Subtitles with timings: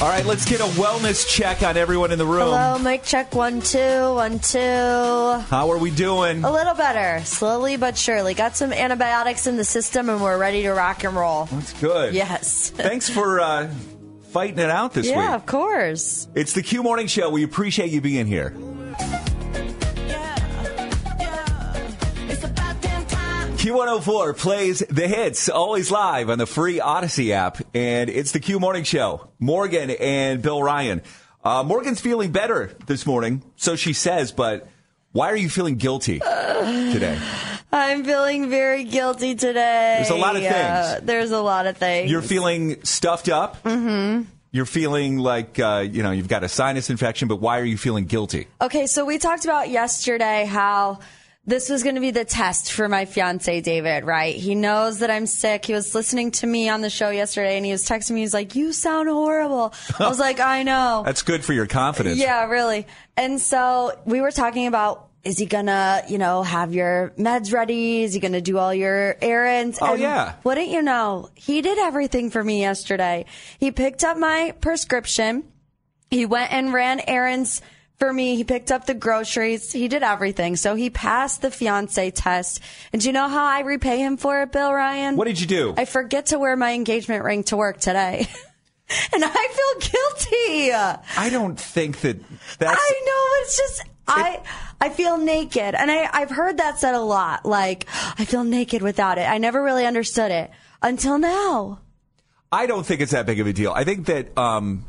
[0.00, 2.48] All right, let's get a wellness check on everyone in the room.
[2.48, 3.78] Hello, mic check one two
[4.14, 4.58] one two.
[4.58, 6.42] How are we doing?
[6.42, 8.34] A little better, slowly but surely.
[8.34, 11.44] Got some antibiotics in the system, and we're ready to rock and roll.
[11.44, 12.12] That's good.
[12.12, 12.70] Yes.
[12.74, 13.72] Thanks for uh,
[14.32, 15.24] fighting it out this yeah, week.
[15.26, 16.26] Yeah, of course.
[16.34, 17.30] It's the Q Morning Show.
[17.30, 18.52] We appreciate you being here.
[23.68, 28.60] Q104 plays the hits always live on the free Audacy app, and it's the Q
[28.60, 29.28] Morning Show.
[29.38, 31.00] Morgan and Bill Ryan.
[31.42, 34.68] Uh, Morgan's feeling better this morning, so she says, but
[35.12, 37.18] why are you feeling guilty today?
[37.72, 39.94] I'm feeling very guilty today.
[39.96, 41.06] There's a lot of Yeah, things.
[41.06, 42.10] there's a lot of things.
[42.10, 43.62] You're feeling stuffed up.
[43.62, 44.24] Mm-hmm.
[44.52, 47.78] You're feeling like, uh, you know, you've got a sinus infection, but why are you
[47.78, 48.46] feeling guilty?
[48.60, 50.98] Okay, so we talked about yesterday how
[51.46, 54.34] this was going to be the test for my fiance David, right?
[54.34, 55.66] He knows that I'm sick.
[55.66, 58.20] He was listening to me on the show yesterday and he was texting me.
[58.20, 62.18] He's like, "You sound horrible." I was like, "I know." That's good for your confidence.
[62.18, 62.86] Yeah, really.
[63.16, 68.02] And so we were talking about is he gonna, you know, have your meds ready?
[68.02, 69.78] Is he gonna do all your errands?
[69.80, 70.34] Oh, And yeah.
[70.44, 71.30] Wouldn't you know?
[71.34, 73.24] He did everything for me yesterday.
[73.58, 75.44] He picked up my prescription.
[76.10, 77.62] He went and ran errands
[77.98, 78.36] for me.
[78.36, 79.72] He picked up the groceries.
[79.72, 80.56] He did everything.
[80.56, 82.60] So he passed the fiance test.
[82.92, 85.16] And do you know how I repay him for it, Bill Ryan?
[85.16, 85.74] What did you do?
[85.76, 88.28] I forget to wear my engagement ring to work today.
[89.12, 89.48] and I
[89.80, 90.72] feel guilty.
[90.72, 92.18] I don't think that
[92.58, 92.80] that's.
[92.80, 94.42] I know it's just I
[94.80, 97.46] I feel naked, and I I've heard that said a lot.
[97.46, 97.86] Like
[98.18, 99.28] I feel naked without it.
[99.28, 100.50] I never really understood it
[100.82, 101.80] until now.
[102.52, 103.72] I don't think it's that big of a deal.
[103.72, 104.84] I think that um,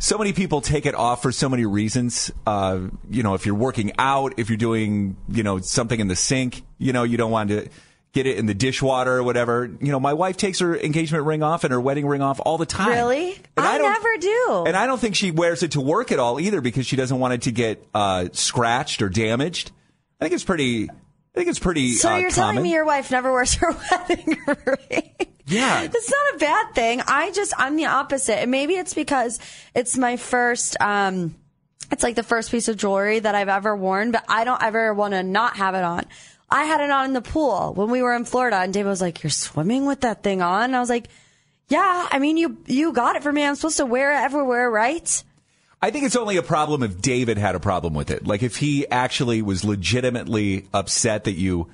[0.00, 2.32] so many people take it off for so many reasons.
[2.46, 6.16] Uh, you know, if you're working out, if you're doing, you know, something in the
[6.16, 7.68] sink, you know, you don't want to
[8.12, 9.70] get it in the dishwater or whatever.
[9.80, 12.58] You know, my wife takes her engagement ring off and her wedding ring off all
[12.58, 12.88] the time.
[12.88, 13.34] Really?
[13.56, 14.64] And I don't- never do.
[14.66, 17.18] And I don't think she wears it to work at all either because she doesn't
[17.20, 19.70] want it to get uh, scratched or damaged.
[20.20, 20.88] I think it's pretty.
[20.90, 20.94] I
[21.38, 21.92] think it's pretty.
[21.92, 22.54] So uh, you're common.
[22.54, 23.68] telling me your wife never wears her
[24.08, 24.36] wedding
[24.66, 25.12] ring?
[25.50, 25.82] Yeah.
[25.82, 27.02] It's not a bad thing.
[27.06, 28.38] I just I'm the opposite.
[28.38, 29.38] And maybe it's because
[29.74, 31.34] it's my first um
[31.90, 34.94] it's like the first piece of jewelry that I've ever worn, but I don't ever
[34.94, 36.04] want to not have it on.
[36.48, 39.00] I had it on in the pool when we were in Florida and David was
[39.00, 41.08] like, "You're swimming with that thing on?" And I was like,
[41.68, 43.44] "Yeah, I mean you you got it for me.
[43.44, 45.24] I'm supposed to wear it everywhere, right?"
[45.82, 48.26] I think it's only a problem if David had a problem with it.
[48.26, 51.68] Like if he actually was legitimately upset that you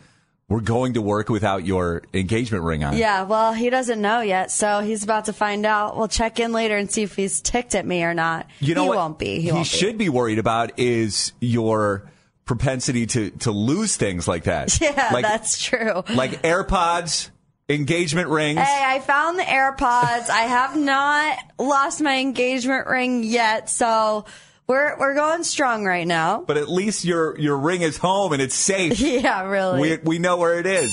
[0.49, 2.97] were going to work without your engagement ring on.
[2.97, 5.97] Yeah, well, he doesn't know yet, so he's about to find out.
[5.97, 8.47] We'll check in later and see if he's ticked at me or not.
[8.61, 9.41] You know he what won't be.
[9.41, 9.77] He, won't be.
[9.77, 12.09] should be worried about is your
[12.45, 14.79] propensity to to lose things like that.
[14.87, 16.05] Yeah, like, that's true.
[16.15, 17.31] like AirPods,
[17.69, 18.61] engagement rings.
[18.61, 20.31] Hey, I found the AirPods.
[20.31, 24.27] I have not lost my engagement ring yet, so
[24.67, 26.43] we're we're going strong right now.
[26.47, 29.01] But at least your your ring is home and it's safe.
[29.17, 29.81] Yeah, really.
[29.81, 30.91] We we know where it is.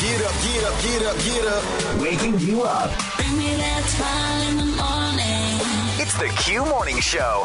[0.00, 2.00] Get up, get up, get up, get up.
[2.00, 2.90] Waking you up.
[3.16, 6.00] Bring me that smile in the morning.
[6.00, 7.44] It's the Q Morning Show.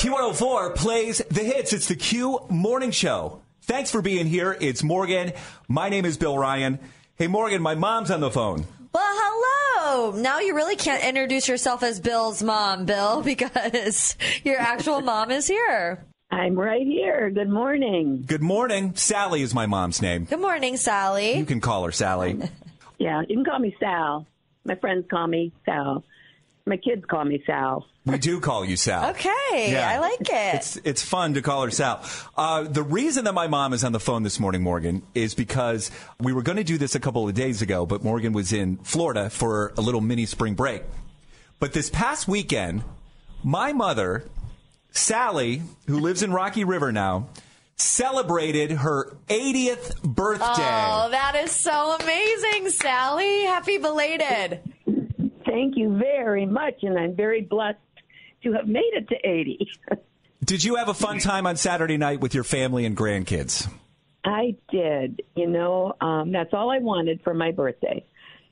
[0.00, 1.72] Q104 plays the hits.
[1.72, 3.42] It's the Q Morning Show.
[3.62, 4.56] Thanks for being here.
[4.60, 5.32] It's Morgan.
[5.66, 6.78] My name is Bill Ryan.
[7.18, 8.64] Hey, Morgan, my mom's on the phone.
[8.92, 10.12] well, hello.
[10.12, 15.46] Now you really can't introduce yourself as Bill's mom, Bill, because your actual mom is
[15.46, 16.04] here.
[16.30, 17.30] I'm right here.
[17.30, 18.22] Good morning.
[18.26, 18.94] Good morning.
[18.94, 20.24] Sally is my mom's name.
[20.26, 21.38] Good morning, Sally.
[21.38, 22.38] You can call her Sally.
[23.00, 24.26] Yeah, you can call me Sal.
[24.64, 26.02] My friends call me Sal.
[26.68, 27.86] My kids call me Sal.
[28.06, 29.10] We do call you Sal.
[29.10, 29.88] Okay, Yeah.
[29.90, 30.54] I like it.
[30.56, 32.02] It's it's fun to call her Sal.
[32.36, 35.90] Uh, the reason that my mom is on the phone this morning, Morgan, is because
[36.20, 38.76] we were going to do this a couple of days ago, but Morgan was in
[38.78, 40.82] Florida for a little mini spring break.
[41.60, 42.84] But this past weekend,
[43.42, 44.24] my mother,
[44.92, 47.28] Sally, who lives in Rocky River now,
[47.76, 50.44] celebrated her 80th birthday.
[50.46, 53.42] Oh, that is so amazing, Sally.
[53.44, 54.60] Happy belated.
[55.48, 57.78] Thank you very much, and I'm very blessed
[58.42, 59.68] to have made it to 80.
[60.44, 63.68] Did you have a fun time on Saturday night with your family and grandkids?
[64.24, 65.22] I did.
[65.34, 68.04] You know, um, that's all I wanted for my birthday.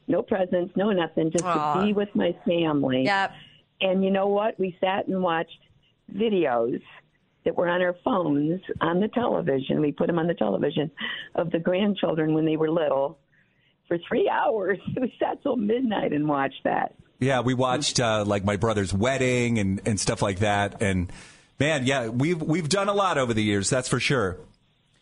[0.08, 1.74] no presents, no nothing, just Aw.
[1.74, 3.04] to be with my family.
[3.04, 3.32] Yep.
[3.80, 4.58] And you know what?
[4.58, 5.58] We sat and watched
[6.12, 6.80] videos
[7.44, 9.80] that were on our phones on the television.
[9.80, 10.90] We put them on the television
[11.34, 13.18] of the grandchildren when they were little
[13.88, 14.78] for three hours.
[15.00, 16.94] We sat till midnight and watched that.
[17.18, 20.82] Yeah, we watched uh, like my brother's wedding and, and stuff like that.
[20.82, 21.10] And
[21.58, 23.70] man, yeah, we've we've done a lot over the years.
[23.70, 24.38] That's for sure.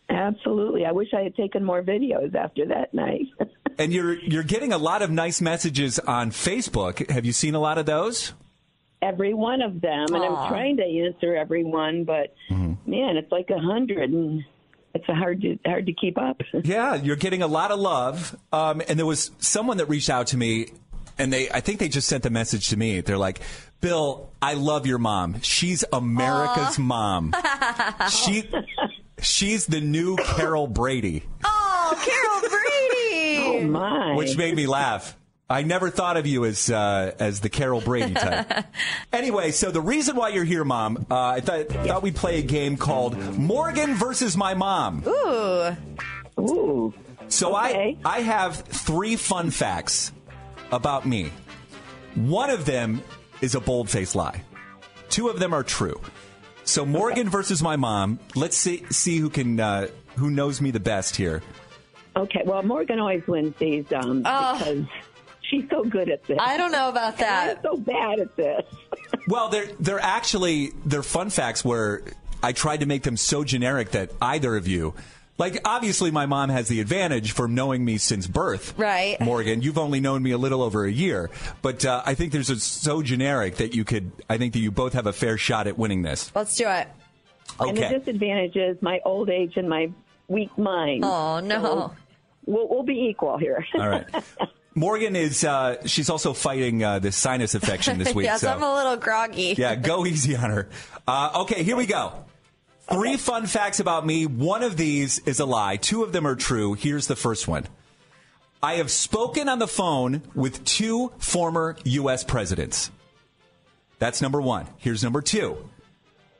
[0.09, 0.85] Absolutely.
[0.85, 3.27] I wish I had taken more videos after that night.
[3.77, 7.09] And you're you're getting a lot of nice messages on Facebook.
[7.09, 8.31] Have you seen a lot of those?
[9.01, 10.43] every one of them, and Aw.
[10.43, 14.43] I'm trying to answer every one, but man, it's like a hundred, and
[14.95, 16.41] it's hard to hard to keep up.
[16.63, 18.35] Yeah, you're getting a lot of love.
[18.51, 20.67] Um, and there was someone that reached out to me,
[21.19, 23.01] and they I think they just sent a message to me.
[23.01, 23.41] They're like,
[23.81, 25.41] "Bill, I love your mom.
[25.41, 27.35] She's America's mom.
[28.09, 28.49] she
[29.19, 33.65] she's the new Carol Brady." Oh, Carol Brady.
[33.65, 34.15] oh my!
[34.15, 35.15] which made me laugh.
[35.47, 38.65] I never thought of you as uh, as the Carol Brady type.
[39.13, 42.41] anyway, so the reason why you're here, Mom, uh, I thought, thought we'd play a
[42.41, 45.03] game called Morgan versus my mom.
[45.07, 45.75] Ooh.
[46.39, 46.93] Ooh,
[47.27, 47.97] So okay.
[48.03, 50.11] I I have three fun facts
[50.71, 51.31] about me.
[52.15, 53.01] One of them
[53.41, 54.41] is a bold faced lie.
[55.09, 56.01] Two of them are true.
[56.63, 58.19] So Morgan versus my mom.
[58.35, 61.43] Let's see see who can uh, who knows me the best here.
[62.15, 62.41] okay.
[62.45, 64.85] Well, Morgan always wins these um, because
[65.49, 66.37] she's so good at this.
[66.39, 67.49] I don't know about that.
[67.49, 67.63] I'm that.
[67.63, 68.63] so bad at this.
[69.27, 72.03] Well, they're they're actually they're fun facts where
[72.43, 74.93] I tried to make them so generic that either of you,
[75.39, 78.75] like obviously my mom has the advantage from knowing me since birth.
[78.77, 79.19] Right.
[79.19, 81.31] Morgan, you've only known me a little over a year,
[81.63, 84.11] but uh, I think there's a, so generic that you could.
[84.29, 86.31] I think that you both have a fair shot at winning this.
[86.35, 86.87] Let's do it.
[87.59, 89.91] And the disadvantage is my old age and my
[90.27, 91.03] weak mind.
[91.05, 91.93] Oh, no.
[92.45, 93.65] We'll, we'll be equal here.
[93.75, 94.05] All right.
[94.75, 98.25] Morgan is uh, she's also fighting uh, this sinus infection this week.
[98.25, 98.51] yes, so.
[98.51, 99.55] I'm a little groggy.
[99.57, 100.69] Yeah, go easy on her.
[101.07, 102.25] Uh, okay, here we go.
[102.91, 104.25] Three fun facts about me.
[104.25, 105.77] One of these is a lie.
[105.77, 106.73] Two of them are true.
[106.73, 107.65] Here's the first one.
[108.61, 112.23] I have spoken on the phone with two former U.S.
[112.23, 112.91] presidents.
[113.97, 114.67] That's number one.
[114.77, 115.69] Here's number two.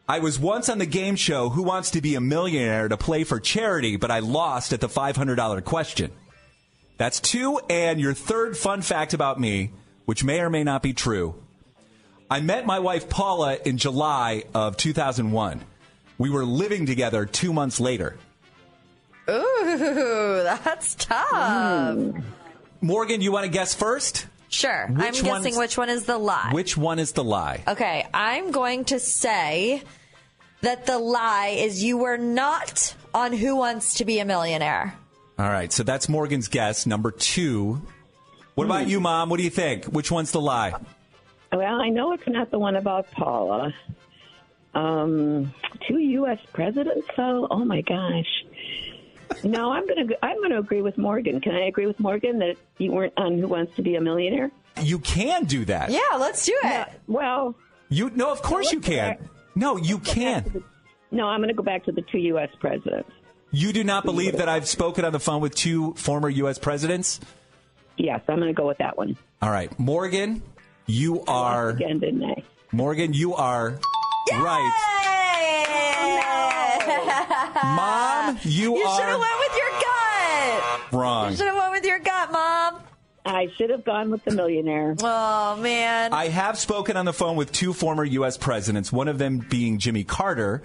[0.07, 3.23] I was once on the game show Who Wants to Be a Millionaire to play
[3.23, 6.11] for charity, but I lost at the $500 question.
[6.97, 7.59] That's two.
[7.69, 9.71] And your third fun fact about me,
[10.05, 11.35] which may or may not be true.
[12.29, 15.61] I met my wife Paula in July of 2001.
[16.17, 18.17] We were living together two months later.
[19.29, 21.97] Ooh, that's tough.
[22.81, 24.27] Morgan, you want to guess first?
[24.49, 24.87] Sure.
[24.87, 26.51] Which I'm guessing which one is the lie.
[26.53, 27.63] Which one is the lie?
[27.67, 29.83] Okay, I'm going to say
[30.61, 34.95] that the lie is you were not on Who Wants to Be a Millionaire.
[35.37, 36.85] All right, so that's Morgan's guess.
[36.85, 37.81] Number two.
[38.55, 39.29] What about you, Mom?
[39.29, 39.85] What do you think?
[39.85, 40.73] Which one's the lie?
[41.51, 43.73] Well, I know it's not the one about Paula.
[44.73, 45.53] Um,
[45.87, 46.39] two U.S.
[46.53, 47.47] presidents, though.
[47.51, 48.25] Oh my gosh.
[49.43, 51.41] No, I'm gonna I'm gonna agree with Morgan.
[51.41, 54.51] Can I agree with Morgan that you weren't on Who Wants to Be a Millionaire?
[54.81, 55.89] You can do that.
[55.91, 56.87] Yeah, let's do it.
[57.07, 57.55] Well,
[57.89, 59.17] You no, of course you can.
[59.55, 60.63] No, you can.
[61.11, 62.49] no, I'm gonna go back to the two U.S.
[62.59, 63.09] presidents.
[63.55, 66.59] You do not believe that I've spoken on the phone with two former U.S.
[66.59, 67.21] presidents?
[67.95, 69.15] Yes, I'm gonna go with that one.
[69.41, 70.41] All right, Morgan,
[70.87, 72.43] you are Again, didn't I?
[72.73, 73.79] Morgan, you are
[74.33, 74.73] right.
[77.63, 80.81] Mom, you, You should have went with your gut.
[80.91, 81.31] wrong.
[81.31, 82.81] You should have went with your gut, Mom.
[83.25, 84.97] I should have gone with the millionaire.
[85.01, 86.11] Oh man.
[86.11, 88.37] I have spoken on the phone with two former U.S.
[88.37, 90.61] presidents, one of them being Jimmy Carter,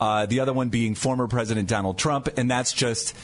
[0.00, 3.14] uh, the other one being former President Donald Trump, and that's just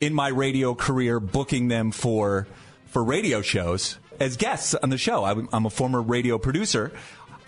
[0.00, 2.46] in my radio career booking them for
[2.86, 5.24] for radio shows as guests on the show.
[5.24, 6.92] I'm, I'm a former radio producer.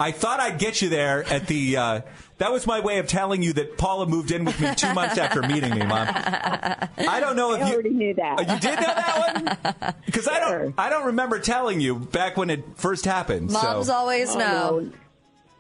[0.01, 1.77] I thought I'd get you there at the.
[1.77, 2.01] Uh,
[2.39, 5.17] that was my way of telling you that Paula moved in with me two months
[5.17, 6.09] after meeting me, Mom.
[6.09, 8.37] I don't know if I you already knew that.
[8.39, 10.75] Oh, you did know that one because I don't.
[10.77, 13.51] I don't remember telling you back when it first happened.
[13.53, 13.95] Moms so.
[13.95, 14.93] always Oh, know.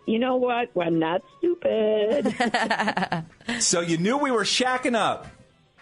[0.06, 0.12] No.
[0.12, 0.70] You know what?
[0.80, 2.34] I'm not stupid.
[3.58, 5.26] So you knew we were shacking up.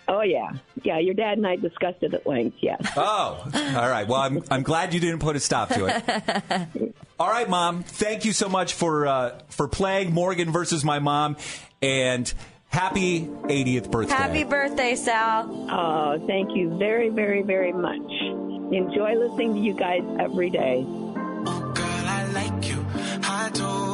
[0.09, 0.51] oh yeah,
[0.83, 0.99] yeah.
[0.99, 2.57] Your dad and I discussed it at length.
[2.61, 2.81] Yes.
[2.97, 3.45] Oh,
[3.77, 4.09] all right.
[4.09, 6.95] Well, I'm, I'm glad you didn't put a stop to it.
[7.21, 7.83] All right, Mom.
[7.83, 11.37] Thank you so much for uh, for playing Morgan versus my mom,
[11.83, 12.33] and
[12.71, 14.15] happy 80th birthday.
[14.15, 15.45] Happy birthday, Sal.
[15.71, 18.11] Oh, thank you very, very, very much.
[18.73, 20.83] Enjoy listening to you guys every day.
[20.83, 22.85] Girl, I like you.
[23.23, 23.90] I do.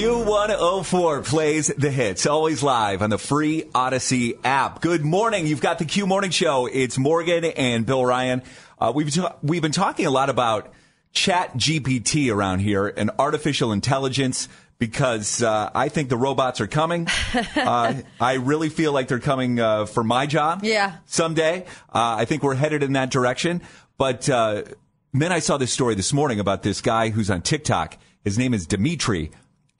[0.00, 4.80] Q104 plays the hits, always live on the free Audacy app.
[4.80, 5.46] Good morning.
[5.46, 6.64] You've got the Q Morning Show.
[6.64, 8.42] It's Morgan and Bill Ryan.
[8.80, 10.72] Uh, we've, ta- we've been talking a lot about
[11.12, 17.06] Chat GPT around here and artificial intelligence because uh, I think the robots are coming.
[17.54, 20.60] uh, I really feel like they're coming uh, for my job.
[20.64, 20.96] Yeah.
[21.04, 21.66] Someday.
[21.90, 23.60] Uh, I think we're headed in that direction.
[23.98, 24.62] But uh,
[25.12, 27.98] then I saw this story this morning about this guy who's on TikTok.
[28.24, 29.30] His name is Dimitri,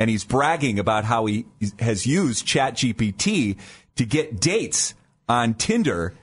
[0.00, 1.44] and he's bragging about how he
[1.78, 3.58] has used ChatGPT
[3.96, 4.94] to get dates
[5.28, 6.14] on Tinder.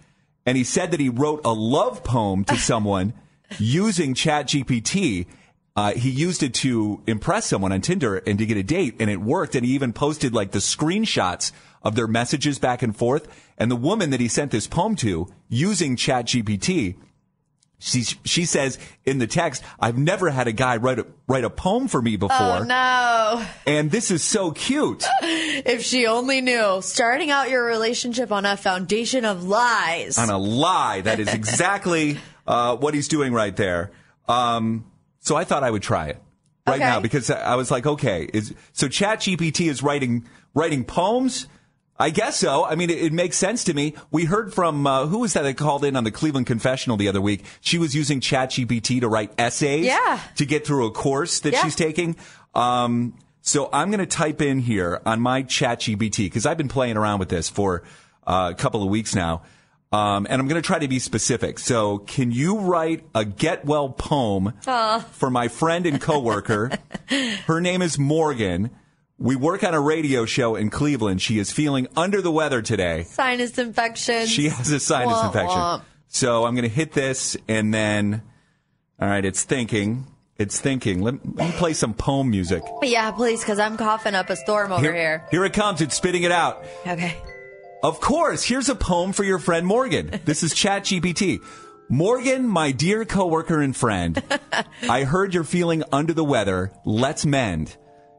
[0.47, 3.13] And he said that he wrote a love poem to someone
[3.59, 5.27] using ChatGPT.
[5.75, 9.11] Uh, he used it to impress someone on Tinder and to get a date, and
[9.11, 9.53] it worked.
[9.55, 11.51] And he even posted like the screenshots
[11.83, 13.27] of their messages back and forth.
[13.59, 16.95] And the woman that he sent this poem to using ChatGPT
[17.79, 21.49] she she says in the text, "I've never had a guy write a write a
[21.49, 23.45] poem for me before, Oh no.
[23.67, 26.81] and this is so cute." If she only knew.
[26.81, 30.17] Starting out your relationship on a foundation of lies.
[30.17, 33.91] On a lie, that is exactly uh, what he's doing right there.
[34.27, 34.85] Um,
[35.19, 36.21] so I thought I would try it
[36.67, 36.83] right Okay.
[36.83, 41.47] now because I was like, okay, is so ChatGPT is writing writing poems.
[41.99, 42.63] I guess so.
[42.63, 43.95] I mean, it, it makes sense to me.
[44.11, 47.07] We heard from uh, who was that that called in on the Cleveland Confessional the
[47.07, 47.43] other week.
[47.61, 50.19] She was using ChatGPT to write essays Yeah.
[50.35, 51.63] to get through a course that Yeah.
[51.63, 52.15] she's taking.
[52.53, 56.97] Um, so I'm going to type in here on my ChatGPT because I've been playing
[56.97, 57.81] around with this for
[58.27, 59.41] uh, a couple of weeks now.
[59.91, 61.57] Um, and I'm going to try to be specific.
[61.59, 64.51] So, can you write a get well poem
[65.11, 66.71] for my friend and coworker?
[67.47, 68.69] Her name is Morgan.
[69.19, 71.21] We work on a radio show in Cleveland.
[71.21, 73.03] She is feeling under the weather today.
[73.03, 74.27] Sinus infection.
[74.27, 75.57] She has a sinus Womp infection.
[75.57, 75.81] womp.
[76.07, 78.21] So I'm going to hit this and then,
[78.99, 80.05] all right, it's thinking.
[80.37, 81.01] It's thinking.
[81.01, 82.61] Let, let me play some poem music.
[82.83, 85.23] Yeah, please, because I'm coughing up a storm over here.
[85.31, 85.81] here it comes.
[85.81, 86.63] It's spitting it out.
[86.85, 87.17] Okay.
[87.81, 90.19] Of course, here's a poem for your friend Morgan.
[90.25, 91.39] This is ChatGPT.
[91.89, 94.21] Morgan, my dear coworker and friend,
[94.89, 96.71] I heard you're feeling under the weather.
[96.85, 97.75] Let's mend.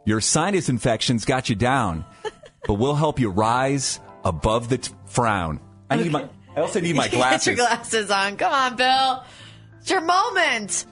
[0.09, 2.03] Your sinus infections got you down,
[2.67, 5.61] but we'll help you rise above the t- frown.
[5.91, 6.27] I need my.
[6.57, 7.45] I also need my glasses.
[7.45, 8.07] Get your glasses.
[8.07, 8.38] glasses on.
[8.38, 9.23] Come on, Bill.
[9.83, 10.87] It's your moment.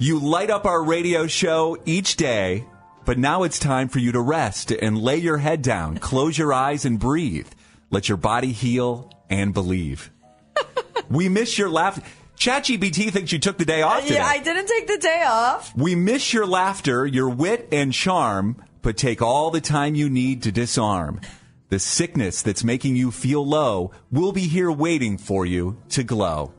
[0.00, 2.66] You light up our radio show each day,
[3.04, 6.52] but now it's time for you to rest and lay your head down, close your
[6.52, 7.46] eyes and breathe.
[7.92, 10.10] Let your body heal and believe.
[11.08, 12.02] we miss your laugh.
[12.44, 14.16] ChatGPT thinks you took the day off uh, today.
[14.16, 15.74] Yeah, I didn't take the day off.
[15.74, 20.42] we miss your laughter, your wit and charm, but take all the time you need
[20.42, 21.22] to disarm.
[21.70, 26.52] The sickness that's making you feel low will be here waiting for you to glow.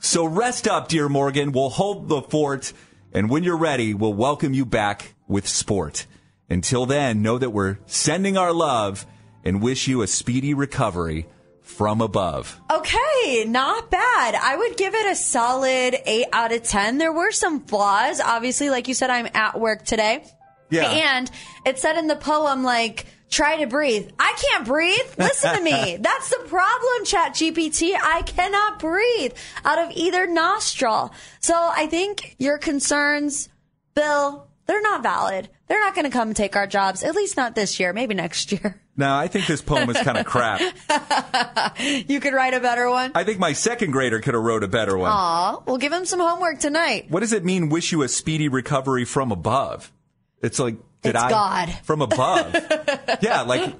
[0.00, 1.52] So rest up, dear Morgan.
[1.52, 2.72] We'll hold the fort,
[3.12, 6.08] and when you're ready, we'll welcome you back with sport.
[6.50, 9.06] Until then, know that we're sending our love
[9.44, 11.28] and wish you a speedy recovery
[11.64, 12.60] from above.
[12.70, 14.34] Okay, not bad.
[14.34, 16.98] I would give it a solid 8 out of 10.
[16.98, 18.20] There were some flaws.
[18.20, 20.24] Obviously, like you said, I'm at work today.
[20.70, 20.88] Yeah.
[20.88, 21.30] And
[21.66, 24.10] it said in the poem, like, try to breathe.
[24.18, 25.18] I can't breathe.
[25.18, 25.96] Listen to me.
[26.00, 27.94] That's the problem, Chat GPT.
[28.00, 29.32] I cannot breathe
[29.64, 31.12] out of either nostril.
[31.40, 33.48] So I think your concerns,
[33.94, 35.48] Bill, they're not valid.
[35.66, 38.14] They're not going to come and take our jobs, at least not this year, maybe
[38.14, 38.80] next year.
[38.96, 40.60] Now, I think this poem is kind of crap.
[42.06, 43.12] You could write a better one.
[43.14, 45.10] I think my second grader could have wrote a better one.
[45.10, 47.06] Aw, we'll give him some homework tonight.
[47.08, 49.92] What does it mean, wish you a speedy recovery from above?
[50.40, 51.30] It's like, did It's I?
[51.30, 51.74] God.
[51.82, 52.54] From above.
[53.20, 53.74] yeah, like,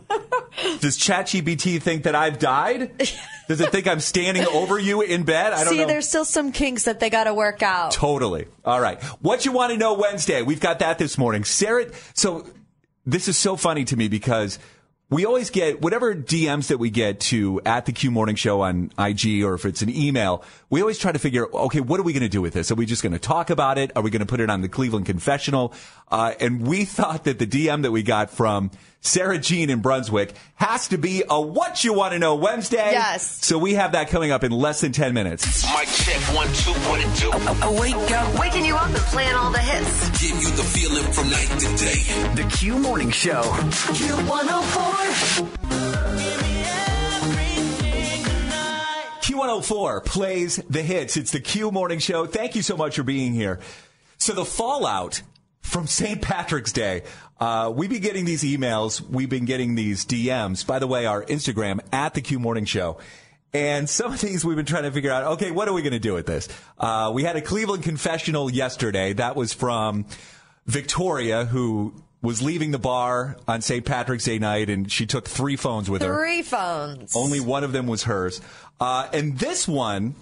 [0.81, 2.91] does ChatGPT think that I've died?
[3.47, 5.53] Does it think I'm standing over you in bed?
[5.53, 5.87] I don't See, know.
[5.87, 7.93] there's still some kinks that they got to work out.
[7.93, 8.47] Totally.
[8.65, 9.03] All right.
[9.21, 10.41] What you want to know Wednesday?
[10.41, 11.45] We've got that this morning.
[11.45, 12.47] Sara, so
[13.05, 14.59] this is so funny to me because
[15.11, 18.91] we always get whatever DMs that we get to at the Q Morning Show on
[18.99, 22.13] IG or if it's an email, we always try to figure, okay, what are we
[22.13, 22.71] going to do with this?
[22.71, 23.93] Are we just going to talk about it?
[23.95, 25.75] Are we going to put it on the Cleveland Confessional?
[26.11, 28.71] Uh, and we thought that the DM that we got from
[29.05, 32.91] Sara Jean in Brunswick has to be a What You Want to Know Wednesday.
[32.93, 33.45] Yes.
[33.45, 35.63] So we have that coming up in less than 10 minutes.
[35.73, 37.05] Mic check one two what.
[37.35, 40.09] Uh, uh, wake up, Waking you up and playing all the hits.
[40.23, 42.43] Give you the feeling from night to day.
[42.43, 43.43] The Q Morning Show.
[43.93, 45.75] Q 104.
[49.21, 51.17] Q104 plays the hits.
[51.17, 52.25] It's the Q Morning Show.
[52.27, 53.61] Thank you so much for being here.
[54.17, 55.23] So the fallout
[55.65, 56.23] from St.
[56.23, 57.03] Patrick's Day.
[57.41, 59.01] Uh, we've been getting these emails.
[59.01, 60.65] We've been getting these DMs.
[60.65, 62.99] By the way, our Instagram at the Q Morning Show.
[63.53, 65.93] And some of these we've been trying to figure out, okay, what are we going
[65.93, 66.49] to do with this?
[66.79, 69.15] Uh, we had a Cleveland confessional yesterday.
[69.15, 70.07] That was from
[70.67, 73.85] Victoria, who was leaving the bar on St.
[73.85, 76.15] Patrick's Day night, and she took three phones with her.
[76.15, 77.17] Three phones.
[77.17, 78.41] Only one of them was hers.
[78.81, 80.15] Uh, and this one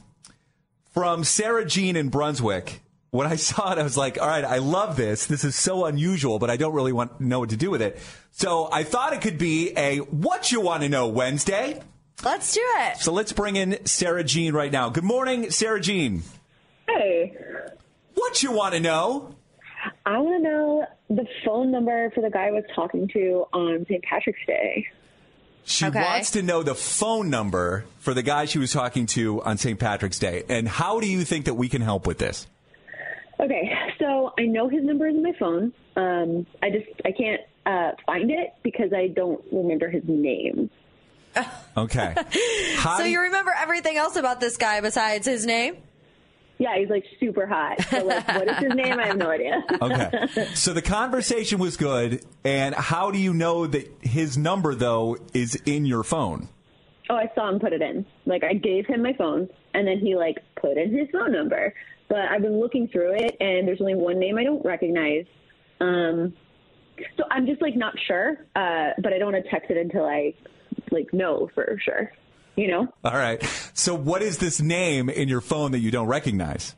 [0.92, 2.80] from Sara Jean in Brunswick.
[3.12, 5.26] When I saw it, I was like, all right, I love this.
[5.26, 7.98] This is so unusual, but I don't really want know what to do with it.
[8.32, 11.80] So I thought it could be a What You Want to Know Wednesday.
[12.24, 12.96] Let's do it.
[12.96, 14.88] So let's bring in Sara Jean right now.
[14.88, 16.22] Good morning, Sara Jean.
[16.88, 17.36] Hey,
[18.14, 19.34] What you want to know?
[20.06, 23.84] I want to know the phone number for the guy I was talking to on
[23.90, 24.02] St.
[24.04, 24.86] Patrick's Day.
[25.64, 26.00] She Okay.
[26.00, 29.78] wants to know the phone number for the guy she was talking to on St.
[29.78, 30.44] Patrick's Day.
[30.48, 32.46] And how do you think that we can help with this?
[33.42, 35.72] Okay, so I know his number is in my phone.
[35.96, 40.70] Um, I just I can't uh, find it because I don't remember his name.
[41.76, 42.14] Okay.
[42.76, 45.76] How So do you remember everything else about this guy besides his name?
[46.58, 47.80] Yeah, he's like super hot.
[47.88, 49.00] So like, what is his name?
[49.00, 49.64] I have no idea.
[49.82, 50.28] Okay.
[50.54, 52.24] So the conversation was good.
[52.44, 56.48] And how do you know that his number, though, is in your phone?
[57.10, 58.06] Oh, I saw him put it in.
[58.26, 61.74] Like I gave him my phone, and then he like put in his phone number.
[62.12, 65.24] But I've been looking through it, and there's only one name I don't recognize.
[65.80, 66.34] Um,
[67.16, 68.36] so I'm just like not sure.
[68.54, 70.34] Uh, but I don't want to text it until I
[70.90, 72.12] like know for sure.
[72.54, 72.86] You know.
[73.02, 73.42] All right.
[73.72, 76.76] So what is this name in your phone that you don't recognize?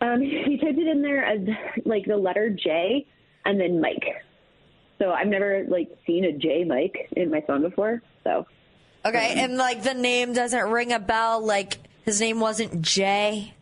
[0.00, 1.40] Um, he typed it in there as
[1.84, 3.08] like the letter J
[3.44, 4.04] and then Mike.
[5.00, 8.02] So I've never like seen a J Mike in my phone before.
[8.22, 8.46] So
[9.04, 11.44] Okay, and like the name doesn't ring a bell.
[11.44, 13.52] Like his name wasn't Jay.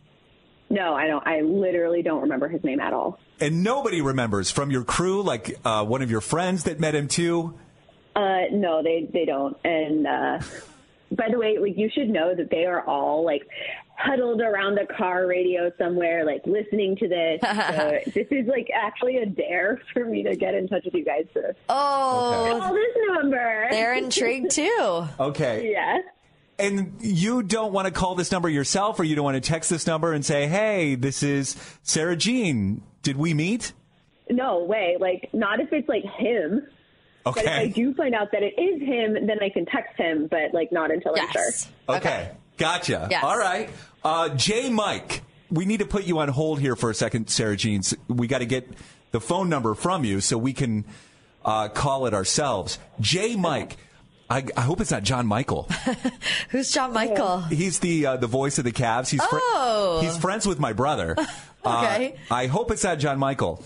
[0.71, 1.27] No, I don't.
[1.27, 3.19] I literally don't remember his name at all.
[3.41, 7.09] And nobody remembers from your crew, like uh, one of your friends that met him
[7.09, 7.59] too.
[8.17, 9.57] Uh, no, they they don't.
[9.65, 10.39] And uh,
[11.13, 13.47] by the way, like you should know that they are all like
[13.97, 17.41] huddled around a car radio somewhere, like listening to this.
[17.43, 21.05] so this is like actually a dare for me to get in touch with you
[21.05, 23.67] guys to Oh, call this number.
[23.71, 25.07] they're intrigued too.
[25.19, 25.71] Okay.
[25.73, 25.99] yeah.
[26.59, 29.71] And you don't want to call this number yourself, or you don't want to text
[29.71, 32.83] this number and say, "Hey, this is Sara Jean.
[33.03, 33.73] Did we meet?"
[34.29, 34.97] No way.
[34.99, 36.67] Like not if it's like him.
[37.25, 40.29] But if I do find out that it is him, then I can text him,
[40.31, 41.43] but like not until I'm sure.
[41.43, 41.69] Yes.
[41.89, 42.31] Okay.
[42.57, 43.09] Gotcha.
[43.11, 43.23] Yes.
[43.23, 43.69] All right.
[44.03, 44.71] Uh, J.
[44.71, 47.83] Mike, we need to put you on hold here for a second, Sara Jean.
[48.09, 48.69] We got to get
[49.11, 50.85] the phone number from you so we can
[51.45, 52.79] uh, call it ourselves.
[53.01, 53.37] J.
[53.37, 53.77] Mike.
[54.31, 55.63] I, I hope it's not John Michael.
[56.51, 57.39] Who's John Michael?
[57.41, 59.09] He's the uh, the voice of the Cavs.
[59.11, 60.01] He's fri- Oh.
[60.03, 61.17] he's friends with my brother.
[61.67, 62.15] Okay.
[62.31, 63.63] Uh, I hope it's not John Michael.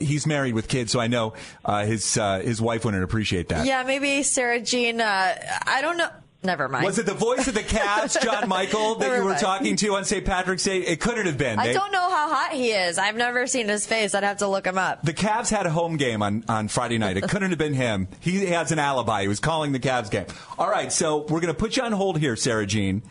[0.00, 3.64] He's married with kids, so I know uh, his uh, his wife wouldn't appreciate that.
[3.66, 5.00] Yeah, maybe Sara Jean.
[5.00, 6.08] Uh, I don't know.
[6.46, 6.84] Never mind.
[6.86, 9.40] Was it the voice of the Cavs, John Michael, that you were mind.
[9.40, 10.24] talking to on St.
[10.24, 10.78] Patrick's Day?
[10.78, 11.58] It couldn't have been.
[11.58, 12.98] I They- don't know how hot he is.
[12.98, 14.14] I've never seen his face.
[14.14, 15.02] I'd have to look him up.
[15.02, 17.16] The Cavs had a home game on, on Friday night.
[17.16, 18.08] It couldn't have been him.
[18.20, 19.22] He has an alibi.
[19.22, 20.26] He was calling the Cavs game.
[20.58, 23.02] All right, so we're going to put you on hold here, Sara Jean.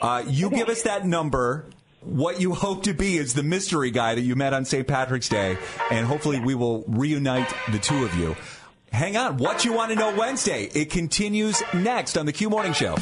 [0.00, 1.64] Uh, you give us that number.
[2.00, 4.86] What you hope to be is the mystery guy that you met on St.
[4.88, 5.56] Patrick's Day,
[5.90, 8.34] and hopefully we will reunite the two of you.
[8.92, 9.38] Hang on.
[9.38, 10.64] What you want to know Wednesday?
[10.64, 12.96] It continues next on the Q Morning Show.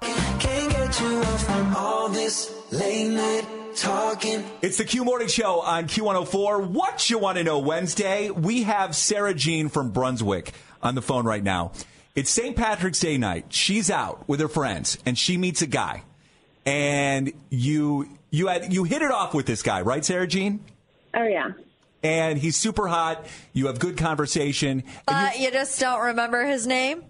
[0.00, 3.44] Can't get you off from all this late night
[3.74, 4.44] talking.
[4.62, 6.68] It's the Q Morning Show on Q104.
[6.68, 8.30] What you want to know Wednesday?
[8.30, 11.72] We have Sara Jean from Brunswick on the phone right now.
[12.14, 12.56] It's St.
[12.56, 13.46] Patrick's Day night.
[13.48, 16.04] She's out with her friends and she meets a guy.
[16.64, 20.60] And you you had you hit it off with this guy, right, Sara Jean?
[21.12, 21.50] Oh yeah.
[22.02, 23.26] And he's super hot.
[23.52, 24.84] You have good conversation.
[25.08, 27.04] And Uh, you just don't remember his name?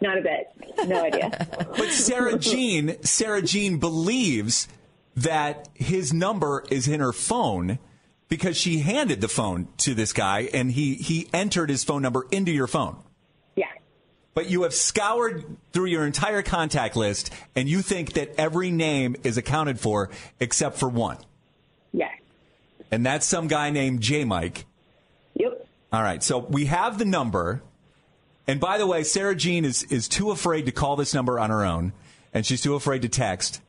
[0.00, 0.88] Not a bit.
[0.88, 1.30] No idea.
[1.76, 4.68] But Sara Jean, Sara Jean believes
[5.16, 7.78] that his number is in her phone
[8.28, 12.26] because she handed the phone to this guy and he he entered his phone number
[12.30, 12.96] into your phone.
[13.56, 13.66] yeah.
[14.32, 19.16] But you have scoured through your entire contact list and you think that every name
[19.24, 21.18] is accounted for except for one.
[22.90, 24.66] And that's some guy named J Mike.
[25.34, 25.66] Yep.
[25.92, 27.62] All right, so we have the number.
[28.46, 31.50] And by the way, Sara Jean is, is too afraid to call this number on
[31.50, 31.92] her own,
[32.34, 33.60] and she's too afraid to text.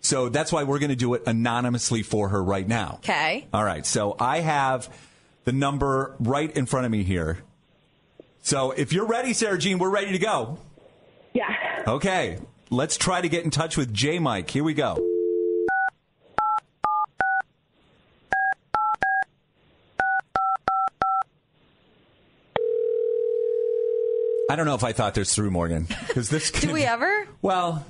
[0.00, 3.00] So that's why we're going to do it anonymously for her right now.
[3.04, 3.46] Okay.
[3.52, 4.88] All right, so I have
[5.44, 7.38] the number right in front of me here.
[8.42, 10.58] So if you're ready, Sara Jean, we're ready to go.
[11.34, 11.54] Yeah.
[11.86, 12.38] Okay,
[12.70, 14.48] let's try to get in touch with J Mike.
[14.48, 15.09] Here we go.
[24.50, 25.86] I don't know if I thought this through, Morgan.
[26.08, 27.28] Because this Do we ever?
[27.40, 27.86] Well,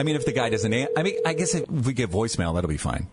[0.00, 2.54] I mean, if the guy doesn't, an- I mean, I guess if we get voicemail,
[2.54, 3.08] that'll be fine.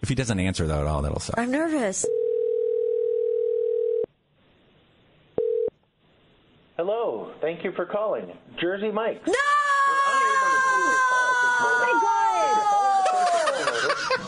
[0.00, 1.38] If he doesn't answer though at all, that'll suck.
[1.38, 2.06] I'm nervous.
[6.78, 8.32] Hello, thank you for calling.
[8.58, 9.20] Jersey Mike.
[9.26, 9.34] No!
[10.06, 10.20] Oh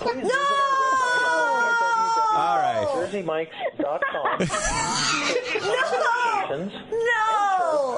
[0.03, 0.29] Please oh No!
[2.39, 2.87] All right.
[2.93, 4.41] JerseyMikes.com.
[6.51, 6.61] No!
[6.91, 7.42] No!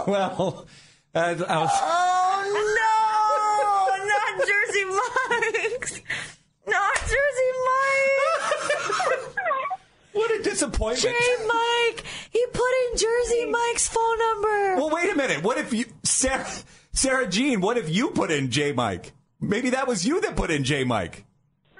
[0.09, 0.67] Well,
[1.15, 2.43] uh, I was, Oh
[2.81, 4.05] no!
[4.05, 6.01] Not Jersey Mike's!
[6.67, 9.23] Not Jersey Mike!
[10.13, 11.15] what a disappointment.
[11.17, 12.05] Jay Mike!
[12.31, 14.77] He put in Jersey Mike's phone number!
[14.77, 15.43] Well, wait a minute.
[15.43, 16.47] What if you, Sara,
[16.93, 19.13] Sara Jean, what if you put in J Mike?
[19.41, 21.25] Maybe that was you that put in J Mike.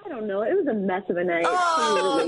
[0.05, 0.43] I don't know.
[0.43, 1.45] It was a mess of a night.
[1.47, 2.25] Oh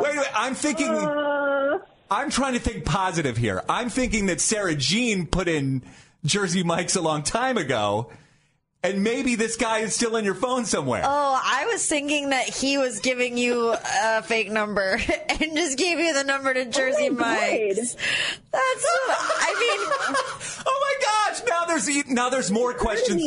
[0.00, 0.08] no!
[0.08, 0.26] Wait, wait.
[0.34, 1.78] I'm thinking, Uh,
[2.10, 3.62] I'm trying to think positive here.
[3.68, 5.82] I'm thinking that Sara Jean put in
[6.24, 8.10] Jersey Mike's a long time ago,
[8.82, 11.02] and maybe this guy is still in your phone somewhere.
[11.04, 15.98] Oh, I was thinking that he was giving you a fake number and just gave
[15.98, 17.94] you the number to Jersey Oh my Mike's.
[17.94, 21.42] That's, I mean, oh my gosh!
[21.48, 23.22] Now there's e- now there's more questions.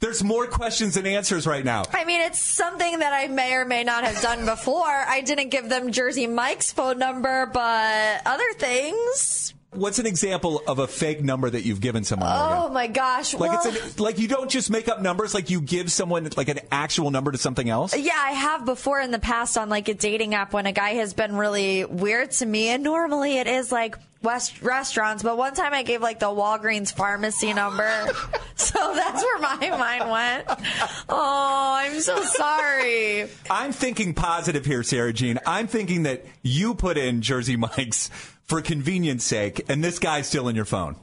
[0.00, 1.84] There's more questions than answers right now.
[1.92, 4.86] I mean, it's something that I may or may not have done before.
[4.86, 9.54] I didn't give them Jersey Mike's phone number, but other things.
[9.70, 12.30] What's an example of a fake number that you've given someone?
[12.30, 12.58] Morgan?
[12.58, 13.34] Oh my gosh!
[13.34, 15.34] Like well, it's an, like you don't just make up numbers.
[15.34, 17.94] Like you give someone like an actual number to something else.
[17.94, 20.94] Yeah, I have before in the past on like a dating app when a guy
[20.94, 25.22] has been really weird to me, and normally it is like West restaurants.
[25.22, 27.88] But one time I gave like the Walgreens pharmacy number,
[28.56, 30.60] so that's where my mind went.
[31.08, 33.28] Oh, I'm so sorry.
[33.50, 35.38] I'm thinking positive here, Sara Jean.
[35.46, 38.08] I'm thinking that you put in Jersey Mike's
[38.44, 40.96] for convenience sake, and this guy's still in your phone.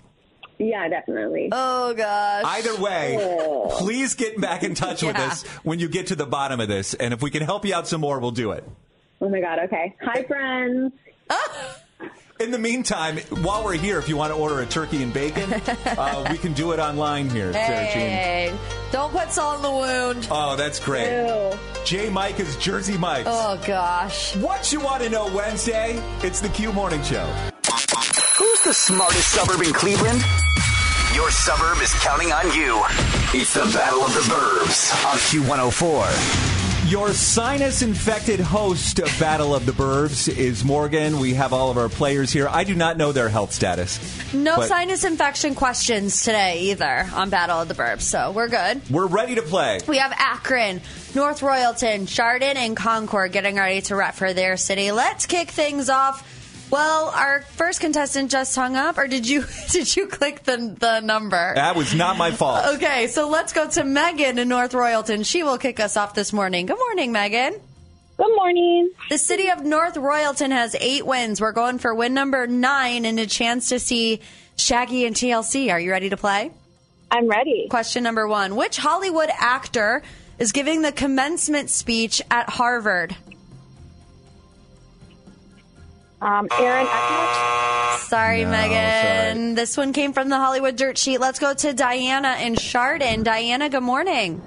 [0.58, 1.50] Yeah, definitely.
[1.52, 2.44] Oh gosh.
[2.46, 3.68] Either way, Oh.
[3.78, 6.94] please get back in touch with us when you get to the bottom of this,
[6.94, 8.64] and if we can help you out some more, we'll do it.
[9.22, 9.60] Oh my god.
[9.66, 9.96] Okay.
[10.02, 10.94] Hi, friends.
[12.38, 15.54] In the meantime, while we're here, if you want to order a turkey and bacon,
[15.86, 18.10] uh, we can do it online here, Sara Jean.
[18.10, 18.54] Hey,
[18.92, 20.28] don't put salt in the wound.
[20.30, 21.26] Oh, that's great.
[21.28, 21.58] Ew.
[21.86, 22.10] J.
[22.10, 23.30] Mike is Jersey Mike's.
[23.32, 24.36] Oh gosh.
[24.36, 25.98] What you want to know Wednesday?
[26.24, 27.26] It's the Q Morning Show.
[28.38, 30.22] Who's the smartest suburb in Cleveland?
[31.14, 32.84] Your suburb is counting on you.
[33.34, 36.65] It's the Battle of the Burbs on Q104.
[36.88, 41.20] Your sinus infected host of Battle of the Burbs is Morgan.
[41.20, 42.48] We have all of our players here.
[42.48, 44.00] I do not know their health status.
[44.36, 48.88] No sinus infection questions today either on Battle of the Burbs, so we're good.
[48.92, 49.80] We're ready to play.
[49.88, 50.80] We have Akron,
[51.16, 54.92] North Royalton, Chardon, and Concord getting ready to rep for their city.
[54.92, 56.35] Let's kick things off.
[56.72, 61.00] Well, our first contestant just hung up, or did you did you click the the
[61.02, 61.54] number?
[61.56, 62.66] That was not my fault.
[62.76, 65.26] Okay, so let's go to Megan in North Royalton.
[65.26, 66.66] She will kick us off this morning.
[66.66, 67.54] Good morning, Megan.
[68.18, 68.92] Good morning.
[69.10, 71.42] The city of North Royalton has eight wins.
[71.42, 74.22] We're going for win number nine and a chance to see
[74.58, 75.70] Shaggy and TLC.
[75.70, 76.52] Are you ready to play?
[77.12, 77.68] I'm ready.
[77.70, 80.02] Question number one Which Hollywood actor
[80.40, 83.16] is giving the commencement speech at Harvard?
[86.26, 88.00] Um, Aaron Eckhart.
[88.10, 89.36] Sorry, No, Megan.
[89.38, 89.54] sorry.
[89.54, 91.20] This one came from the Hollywood Dirt Sheet.
[91.20, 93.22] Let's go to Diana in Chardon.
[93.24, 94.42] Diana, good morning.